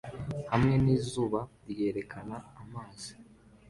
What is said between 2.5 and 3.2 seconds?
amazi